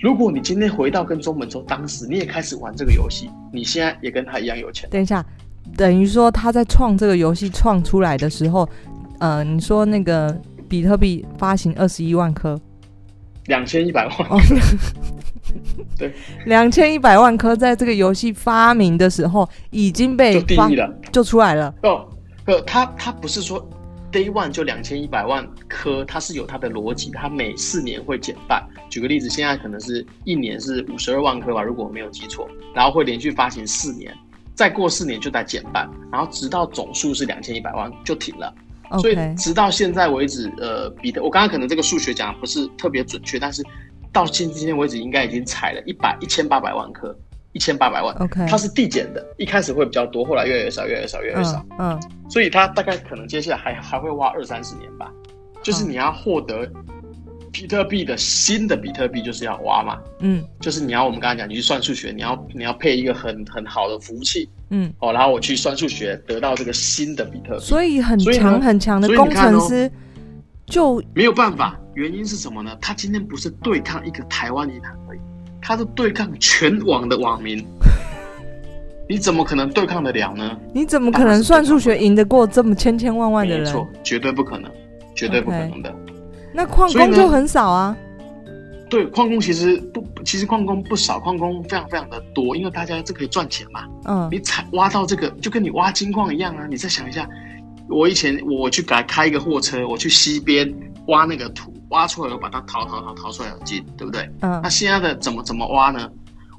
[0.00, 4.88] 如果你今天回到跟中本聪当时，你也开始玩这个游戏，你现在也跟他一样有钱。
[4.88, 5.24] 等一下，
[5.76, 8.68] 等于说他在创这个游戏创出来的时候，
[9.18, 10.36] 呃，你说那个
[10.68, 12.58] 比特币发行二十一万颗，
[13.46, 14.16] 两千一百万。
[14.28, 14.40] 哦、
[15.98, 16.12] 对，
[16.46, 21.74] 两千一百万颗，在这个游戏发明的时候已经被定义了，就出来了。
[21.82, 22.08] 哦，
[22.46, 23.68] 呃，他他不是说。
[24.12, 28.62] Day one 就两千一百万颗，它是有它的逻辑，它每四年会减半。
[28.90, 34.14] 举个例子，现在可能是一年是五十二万颗吧，如果我没有记错，然后会连续发行四年，
[34.54, 38.54] 再过四年就再减半，然后直到总数是两千一百万就停了。
[38.98, 43.62] 所以直到现在为止，呃，比特，我刚刚可能这个数学讲的不是特别准确，但是
[44.12, 47.16] 到今今天为止，应该已经采了一百一千八百万颗。
[47.54, 55.12] 一千八百万，OK，它是递减的，一开始会比较多，后来越来越少，越来越少，越来越少，嗯，嗯，所以它大概可能接下来还还会挖二三十年吧，
[55.62, 56.66] 就是你要获得
[57.52, 69.90] 比特币的新的比特币，就是要挖嘛，嗯，就是你要我们刚才讲，你去算数学，你要你要配一个很很好的服务器，嗯，哦，然后我去算数学得到这个新的比特币，所以很强很强的工程师
[70.66, 72.76] 就、哦、没有办法，原因是什么呢？
[72.80, 75.20] 他今天不是对抗一个台湾银行而已。
[75.60, 77.64] 他是对抗全网的网民，
[79.08, 80.56] 你怎么可能对抗得了呢？
[80.72, 83.64] 你怎么可能算数学赢得过这么千千万万的人？
[83.64, 84.68] 没错，绝对不可能，
[85.14, 85.90] 绝对不可能的。
[85.90, 85.94] Okay.
[86.52, 87.96] 那矿工就很少啊。
[88.92, 93.88] 对，矿工其实不，其实矿工不少，矿工非常非常的多，因为大家这可以赚钱嘛。
[94.04, 96.66] 嗯，你采挖到这个，就跟你挖金矿一样啊。
[96.68, 97.26] 你再想一下，
[97.88, 100.70] 我以前我去给他开一个货车，我去西边
[101.06, 101.72] 挖那个土。
[101.88, 104.28] 挖出来，我把它淘淘淘淘出来有金，对不对？
[104.40, 104.60] 嗯。
[104.62, 106.10] 那现在的怎么怎么挖呢？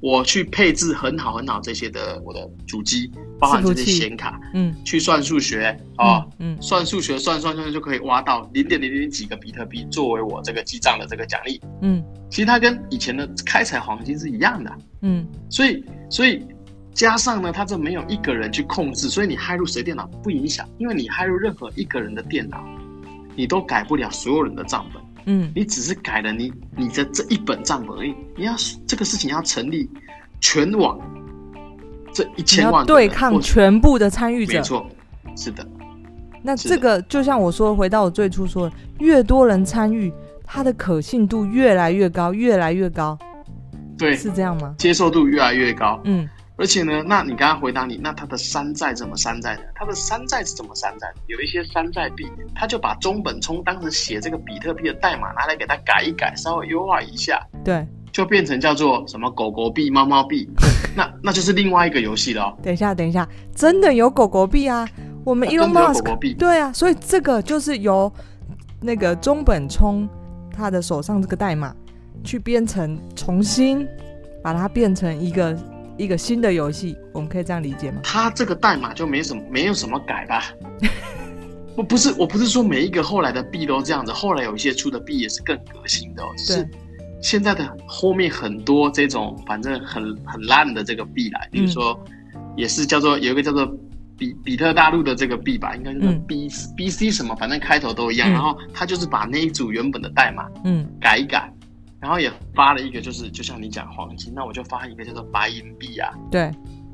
[0.04, 12.04] 我去配置很好很好这些的我的主机，包含这些显卡，嗯，去算数学啊，嗯，算数学算算算就可以挖到零点零零几个比特币作为我这个记账的这个奖励，嗯。
[12.30, 15.26] 其实它跟以前的开采黄金是一样的，嗯。
[15.50, 16.46] 所以所以
[16.94, 22.62] 加上呢，它这没有一个人去控制，所以你害入谁电脑不影响，因为你害入任何一个人的电脑，
[23.38, 25.02] 你都改不了所有人的账本。
[25.26, 28.14] 嗯，你只是改了你你的这一本账本而已。
[28.36, 28.54] 你要
[28.86, 29.90] 这个事情要成立
[30.40, 31.00] 全网
[32.14, 34.86] 这一千万对抗全部的参与者，没错，
[35.36, 35.66] 是的。
[36.42, 40.12] 那这个就像我说，回到我最初说的，越多人参与，
[40.44, 43.18] 它的可信度越来越高，越来越高。
[43.98, 44.76] 对，是这样吗？
[44.78, 46.00] 接受度越来越高。
[46.04, 46.28] 嗯。
[46.56, 49.64] 而且呢，那你刚刚回答你，那他的山寨怎么山寨的？
[49.74, 51.16] 他的山寨是怎么山寨的？
[51.26, 60.48] 有一些山寨币，他就把中本聪当时写这个比特币的代码拿来给他改一改，稍微优化一下，对，就变成叫做什么狗狗币、猫猫币，
[60.96, 62.58] 那那就是另外一个游戏了哦。
[62.62, 64.88] 等一下，等一下，真的有狗狗币啊？
[65.26, 68.14] 我们 Elon Musk 狗狗币，对啊，所以这个就是由
[68.80, 70.08] 那个中本聪
[70.56, 71.76] 他的手上这个代码
[72.24, 73.88] 去编程，重新
[74.44, 75.58] 把它变成一个。
[75.98, 78.02] 一个新的游戏，我们可以这样理解吗？
[78.04, 80.44] 它这个代码就没什么，没有什么改吧？
[81.78, 86.28] 我，不是，我不是说每一个后来的币都这样子，后来有一些出的币也是更革新的哦。
[86.38, 86.70] 只是
[87.22, 91.98] 现在的后面很多这种反正很很烂的这个币来，比如说
[92.56, 93.66] 也是叫做有一个叫做
[94.18, 98.30] 比比特大陆的这个币吧，应该是 B、嗯、B C 什么，反正开头都一样。
[98.30, 101.52] 嗯、然后他就是把那一组原本的代码嗯改一改。
[102.04, 106.12] 然后也发了一个，就是就像你讲黄金，那我就发一个叫做白银币啊。
[106.30, 106.52] 对。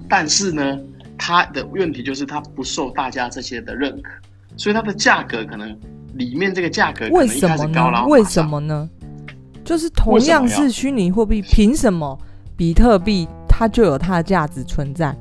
[0.07, 0.77] 但是呢，
[1.17, 4.11] 它的问题就是它不受大家这些的认可，
[4.55, 5.75] 所以它的价格可能
[6.13, 8.05] 里面这个价格可能一开始高了。
[8.05, 8.87] 为什么呢？
[9.65, 12.15] 就是同样是虚拟货币，凭什么
[12.55, 15.15] 比特币它就有它的价值存在？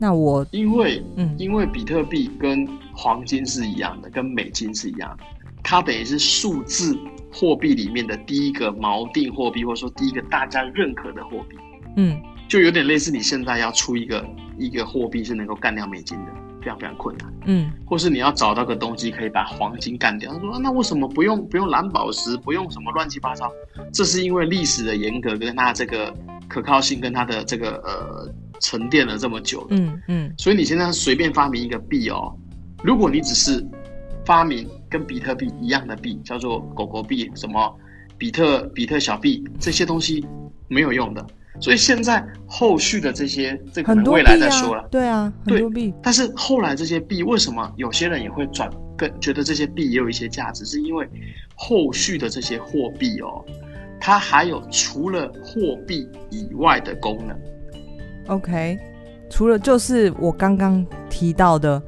[0.00, 5.24] 那我因为嗯，因为比特币跟黄金是一样的，跟美金是一样的，
[5.66, 6.96] 它等于是数字。
[7.38, 11.56] 货币里面的第一个锚定货币，或者说第一个大家认可的货币，
[11.98, 14.26] 嗯，就有点类似你现在要出一个
[14.56, 20.32] 一个货币是能够干掉美金的，非常非常困难，嗯，或是你要找到个东西可以把黄金干掉。
[20.32, 23.52] 他说，那为什么不用不用蓝宝石，不用什么乱七八糟？
[23.92, 26.14] 这是因为历史的严格跟它这个
[26.48, 32.34] 可靠性跟它的这个呃沉淀了这么久了，嗯嗯，所以你现在随便发明一个币哦，
[32.82, 33.62] 如果你只是
[34.24, 34.66] 发明
[34.96, 37.78] 跟比特币一样的币，叫做狗狗币，什么
[38.16, 40.24] 比特比特小币这些东西
[40.68, 41.22] 没有用的。
[41.60, 44.80] 所以现在后续的这些，这可能未来再说了。
[44.80, 45.92] 啊对啊，很多币。
[46.02, 51.06] 但是后来这些币为什么有些人也会转，跟觉得这些币也有一些价值，是因为
[51.54, 53.44] 后续的这些货币哦，
[54.00, 57.38] 它还有除了货币以外的功能。
[58.28, 58.78] OK，
[59.28, 61.82] 除了就是我刚刚提到的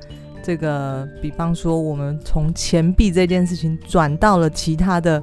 [0.49, 5.23] 这个，比方说我们从钱币这件事情转到了其他的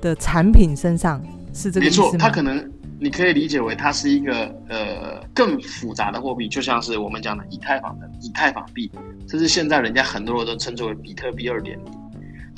[0.00, 1.20] 的产品身上，
[1.52, 2.06] 是这个意思吗？
[2.06, 2.70] 没错，它可能。
[3.02, 8.92] 你可以理解为它是一个呃更复杂的货币，就像是我们讲的以太坊的以太坊币，
[9.26, 11.99] 这是现在人家很多人都称之为比特币二点零。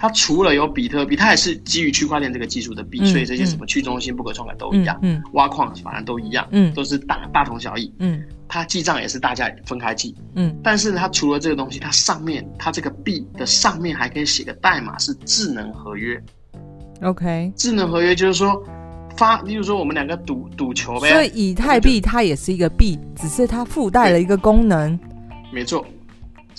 [0.02, 16.20] 它除了有比特币，它也是基于区块链这个技术的币，嗯、所以这些什么去中心、不可篡改都一样，嗯，嗯挖矿反正都一样，嗯，都是大大同小异，嗯，它记账也是大家分开记，嗯，但是它除了这个东西，它上面它这个币的上面还可以写个代码，是智能合约
[17.02, 18.60] ，OK，智能合约就是说。
[19.18, 21.10] 发，例如说我们两个赌赌球呗。
[21.10, 24.98] 所以以太币它也是一个币，只是它附带了一个功能。
[25.52, 25.84] 没错，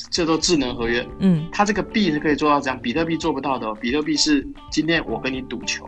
[0.09, 1.05] 这都智能合约。
[1.19, 3.77] 嗯，它这个币是可以做到这样，比特币做不到的哦。
[3.79, 5.87] 比特币是今天我跟你赌球，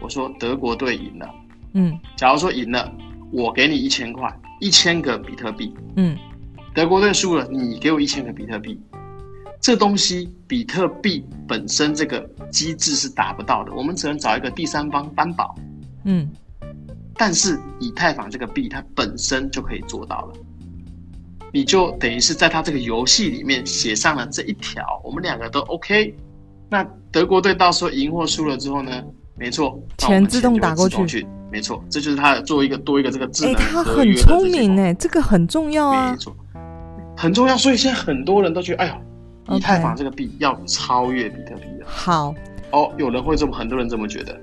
[0.00, 1.28] 我说德国队赢了。
[1.72, 2.92] 嗯，假如说赢了，
[3.32, 5.74] 我给你一千块，一千个比特币。
[5.96, 6.16] 嗯，
[6.74, 8.80] 德国队输了，你给我一千个比特币。
[9.60, 15.54] 这东西比特币本身这个机制是达不到的，我们只能找一个第三方担保。
[16.04, 16.28] 嗯，
[17.14, 20.34] 但是以太坊这个币它本身就可以做到了，
[21.54, 26.12] 你就等于是在他这个游戏里面写上了这一条，我们两个都 OK。
[26.68, 28.90] 那德国队到时候赢或输了之后呢？
[29.36, 31.24] 没错，钱自动打过去。
[31.52, 33.54] 没错，这就是他做一个多一个这个智能。
[33.54, 36.10] 哎，他很聪明哎，这个很重要啊。
[36.10, 36.36] 没错，
[37.16, 37.56] 很重要。
[37.56, 38.98] 所以现在很多人都觉得，哎呀，
[39.52, 41.86] 以太坊这个币要超越比特币了。
[41.86, 42.34] 好，
[42.72, 44.36] 哦，有人会这么，很多人这么觉得。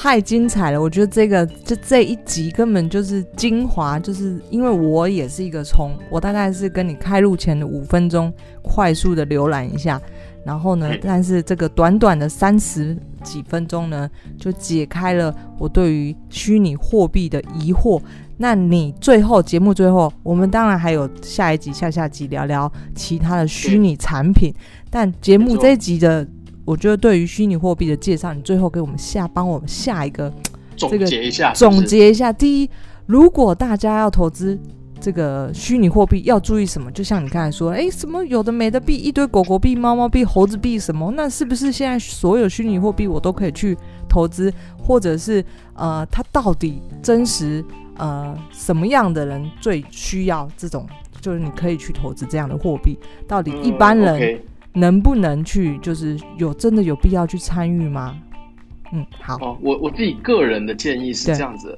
[0.00, 0.80] 太精彩了！
[0.80, 8.32] 我觉得这个这这一集根本就是精华，就是因为我也是一个从我大概是跟你开录前的五分钟
[8.62, 10.00] 快速的浏览一下，
[10.44, 14.08] 然后呢，但是这个短短的三十几分钟呢，
[14.38, 18.00] 就解开了我对于虚拟货币的疑惑。
[18.36, 24.54] 那你最后节目最后，我们当然还有下一集、下下集聊聊其他的虚拟产品，
[24.90, 26.24] 但节目这一集的。
[26.68, 30.30] 我觉得对于虚拟货币的介绍，你最后给我们下帮我们下一个
[30.76, 32.30] 总结一下，总结一下。
[32.30, 32.70] 第一，
[33.06, 34.58] 如果大家要投资
[35.00, 36.92] 这个虚拟货币，要注意什么？
[36.92, 41.10] 就像你刚才说，哎，什么有的没的币，一堆狗狗币、猫猫币、猴子币什么？
[41.16, 43.74] 那是不是现在所有虚拟货币我都可以去
[44.06, 44.52] 投资？
[44.76, 47.64] 或者是呃，它到底真实
[47.96, 50.86] 呃什么样的人最需要这种？
[51.22, 54.18] 就是你可以去投资这样的货币，到底一般人？
[54.18, 54.40] 嗯 okay
[54.74, 55.78] 能不能去？
[55.78, 58.16] 就是有真的有必要去参与吗？
[58.92, 59.36] 嗯，好。
[59.36, 61.76] 哦，我我自己个人的建议是这样子，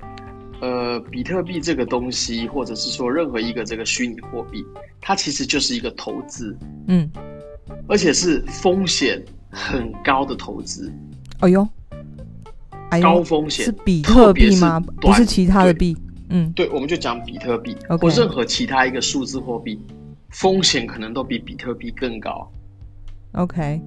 [0.60, 4.64] 呃，比特币这个东西，或者是说任何一个这个虚拟货币，
[5.00, 7.10] 它其实就是一个投资，嗯，
[7.88, 10.92] 而且是风险很高的投资。
[11.40, 11.66] 哎呦，
[12.90, 14.78] 哎呦，高风险是比特币吗？
[15.00, 15.96] 不是其他的币？
[16.28, 19.80] 嗯，对，我们就讲比特币.或任何其他一个数字货币，
[20.28, 22.48] 风险可能都比比特币更高。
[23.32, 23.80] OK，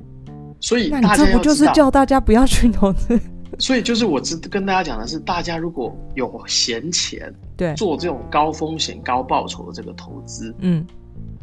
[0.59, 3.19] 所以那你这不就是叫大家不要去投资？
[3.59, 10.83] 所以就是我只跟大家讲的是，大家如果有闲钱，对，做这种高风险高报酬的这个投资，嗯，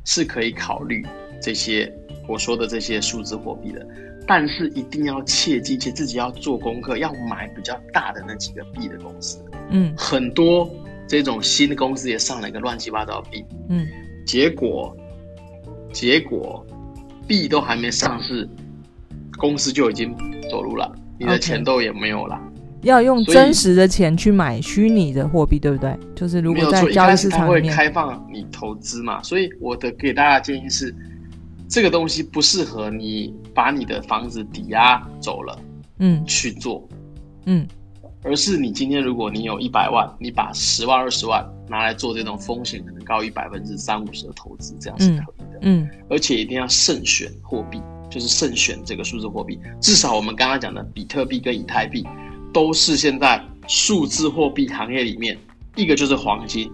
[0.04, 1.06] 是可以考虑
[1.40, 1.92] 这些
[2.26, 3.86] 我说的这些数字货币的，
[4.26, 10.68] 但是一定要切记，且自己要做功课，要买比较大的那几个币的公司，嗯，很多
[11.06, 13.86] 这种新的公司也上了一个乱七八糟的币，嗯，
[14.26, 14.96] 结果，
[15.92, 16.66] 结果。
[17.30, 18.48] 币都还没上市，
[19.38, 20.12] 公司就已经
[20.50, 22.36] 走路了，你的钱都也没有了。
[22.82, 25.96] 要用真实的钱去买虚拟的货币，对不对？
[26.12, 29.22] 就是如果在交易市场里面，会开放你投资嘛。
[29.22, 30.92] 所以我的给大家建议是，
[31.68, 35.56] 这个东西不适合你把你的房子抵押走了，
[36.00, 36.88] 嗯，去做，
[37.46, 37.64] 嗯，
[38.22, 45.58] 而是你今天如果你有一百万，你把十万二十万拿来做这种风险可能高于百分之三五十的投资，这样是可以的。
[45.62, 49.58] 嗯嗯，而且一定要慎选货币，就是慎选这个数字货币。
[49.80, 52.06] 至少我们刚刚讲的比特币跟以太币，
[52.52, 55.38] 都是现在数字货币行业里面，
[55.76, 56.70] 一个就是黄金，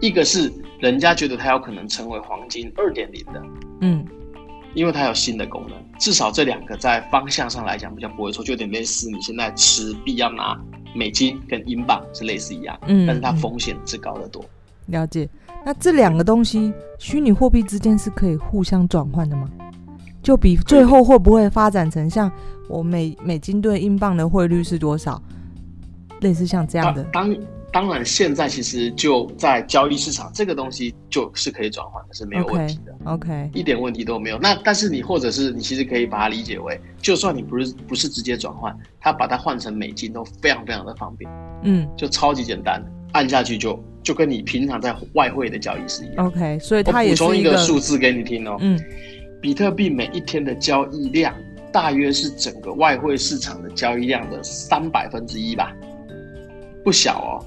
[0.00, 3.42] 一个是人家觉得它有可能成为黄金二点零的。
[3.80, 4.04] 嗯，
[4.74, 5.76] 因为它有新的功能。
[5.98, 10.58] 至少这两个在方向上来讲比较不会错，就有点类似你现在持币要拿
[10.96, 14.44] 美金跟英镑是类似一样，嗯，但是它风险是高得多。
[14.86, 15.28] 了解。
[15.64, 19.50] 那这两个东西，虚拟货币之间是可以互相转换的吗？
[20.22, 22.30] 就比最后会不会发展成像
[22.68, 25.20] 我美美金对英镑的汇率是多少，
[26.20, 27.04] 类似像这样的？
[27.12, 27.32] 当
[27.76, 32.96] 当然，现在其实就在交易市场，这个东西就是可以转换的，是没有问题的。
[33.04, 33.50] OK，, okay.
[33.52, 34.38] 一点问题都没有。
[34.38, 41.30] 那但是你或者是你其实可以把它理解为，就算你不是不是直接转换，它把它换成美金都非常非常的方便。
[41.64, 43.78] 嗯，就超级简单，按下去就。
[44.02, 46.26] 就跟你平常在外汇的交易是一样。
[46.28, 48.56] OK，所以它也补充一个数字给你听哦。
[48.60, 48.80] 嗯，
[49.42, 51.34] 比特币每一天的交易量
[51.72, 55.74] 大约是整个外汇市场的交易量的三百分之一吧，
[56.84, 57.44] 不小哦。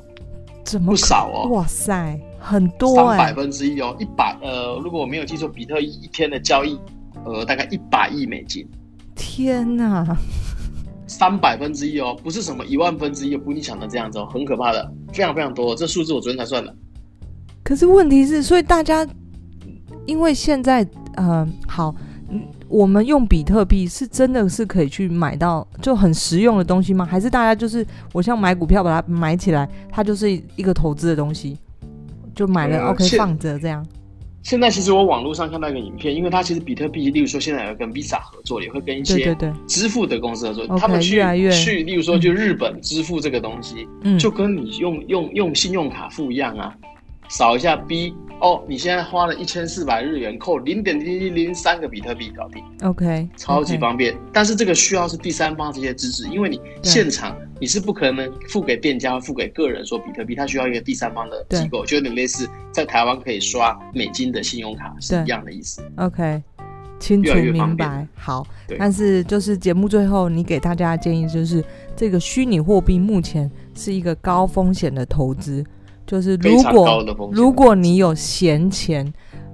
[0.72, 1.50] 怎么不少哦？
[1.50, 3.18] 哇塞，很多哎。
[3.18, 6.80] 三百分之一哦，一百呃，如果我没有记错，比特币一天的交易
[7.26, 8.68] 额大概一百亿美金。
[9.16, 10.16] 天哪！
[11.08, 15.76] 三百分之一哦，不是什么一万分之一，不你想的这样子哦，很可怕的，非常非常多。
[15.76, 16.76] 这数字我昨天才算的。
[17.64, 19.08] 可是问题是，所以大家
[20.06, 21.96] 因为现在呃，好，
[22.70, 27.04] 我们用比特币是真的是可以去买到就很实用的东西吗？
[27.04, 31.58] 还是大家就是我像买股票把它买起来，它就是一个投资的东西，
[32.36, 33.86] 就买了、嗯、OK 放着这样。
[34.42, 39.36] 现在其实我网络上看到一个影片，因为它其实比特币，例如说现在有跟 Visa 合作，也会跟一些
[39.68, 46.74] 支付的公司合作，对对对，他们去越越去，例如说就日本支付这个东西，嗯、就跟你用用用信用卡付一样啊。
[47.30, 52.64] 扫一下 B 哦，你现在花了一千四百日元，扣零点零零零三个比特币搞定。
[52.82, 54.14] OK，超级方便。
[54.14, 54.18] Okay.
[54.34, 65.82] 但是这个需要是第三方这些支持，因为你现场你是不可能付给店家、付给个人说比特币，它需要一个第三方的机构，就有点类似在台湾可以刷美金的信用卡是一样的意思。
[65.98, 66.42] OK，
[66.98, 68.08] 清楚明白。
[68.16, 71.62] 好，但是就是节目最后你给大家的建议就是，
[71.96, 75.64] 这个虚拟货币目前是一个高风险的投资。
[76.10, 79.14] 就是如果如果你有闲钱，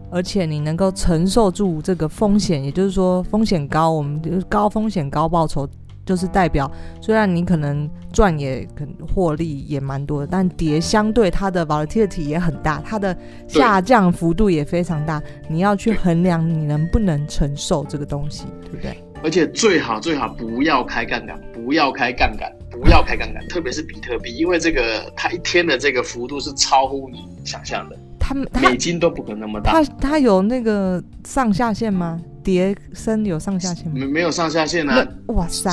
[0.10, 5.68] 而且你能够承受住这个风险，也就是说风险高，我们就是高风险高报酬，
[6.06, 13.18] 就是代表虽然你可能赚也可能获利也蛮多的，但跌相对它的 volatility 也很大，它的
[13.50, 18.98] 下降幅度也非常大，你要去衡量你能不能承受这个东西，对不对？
[19.22, 22.50] 而且最好最好不要开杠杆，不要开杠杆，
[22.82, 27.98] 不要开杠杆，特别是比特币，因为这个它一天的这个幅度是超乎你想象的。
[28.20, 29.72] 它美金都不可能那么大。
[29.72, 32.20] 它它有那个上下限吗？
[32.44, 33.94] 跌升有上下限吗？
[33.94, 35.08] 没没有上下限啊！
[35.28, 35.72] 哇塞，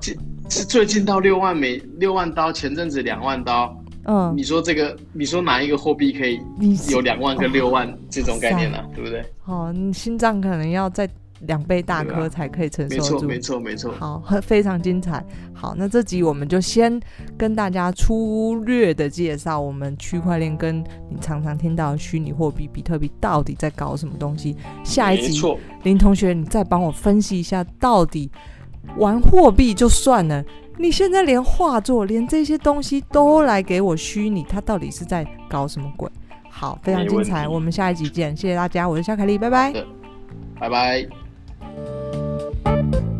[0.00, 0.12] 这
[0.48, 3.76] 是最近到六万美六万刀，前阵子两万刀。
[4.04, 6.40] 嗯，你说这个，你说哪一个货币可以
[6.90, 8.78] 有两万跟六万这种概念呢？
[8.78, 8.84] 啊？
[8.94, 9.24] 对不对？
[9.46, 11.08] 哦，你心脏可能要再。
[11.46, 13.92] 两倍大颗才可以承受住，没错没错没错。
[13.92, 15.24] 好，非常精彩。
[15.52, 17.00] 好，那这集我们就先
[17.36, 20.78] 跟大家粗略的介绍我们区块链跟
[21.08, 24.56] 你常常听到的虚拟货币比特币到底在搞什么东西。
[24.84, 25.40] 下一集，
[25.82, 28.30] 林同学你再帮我分析一下，到底
[28.96, 30.44] 玩货币就算了，
[30.78, 36.08] 你现在连画作、连这些东西都来给我虚拟，它到底是在搞什么鬼？
[36.50, 37.48] 好，非常精彩。
[37.48, 39.72] 我们下一集见，谢谢大家，我是夏凯丽，拜拜，
[40.58, 41.21] 拜拜。
[42.64, 43.11] Bye.